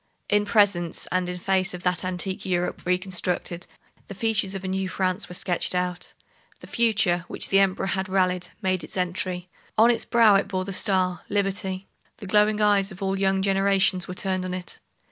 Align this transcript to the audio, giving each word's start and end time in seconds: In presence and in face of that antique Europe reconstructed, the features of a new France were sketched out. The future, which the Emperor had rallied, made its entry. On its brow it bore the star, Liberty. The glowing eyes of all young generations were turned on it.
In 0.29 0.47
presence 0.47 1.07
and 1.11 1.29
in 1.29 1.37
face 1.37 1.75
of 1.75 1.83
that 1.83 2.03
antique 2.03 2.43
Europe 2.43 2.87
reconstructed, 2.87 3.67
the 4.07 4.15
features 4.15 4.55
of 4.55 4.63
a 4.63 4.67
new 4.67 4.89
France 4.89 5.29
were 5.29 5.35
sketched 5.35 5.75
out. 5.75 6.15
The 6.59 6.65
future, 6.65 7.23
which 7.27 7.49
the 7.49 7.59
Emperor 7.59 7.85
had 7.85 8.09
rallied, 8.09 8.47
made 8.63 8.83
its 8.83 8.97
entry. 8.97 9.47
On 9.77 9.91
its 9.91 10.05
brow 10.05 10.33
it 10.37 10.47
bore 10.47 10.65
the 10.65 10.73
star, 10.73 11.21
Liberty. 11.29 11.87
The 12.17 12.25
glowing 12.25 12.59
eyes 12.59 12.91
of 12.91 13.03
all 13.03 13.15
young 13.19 13.43
generations 13.43 14.07
were 14.07 14.15
turned 14.15 14.43
on 14.43 14.55
it. 14.55 14.79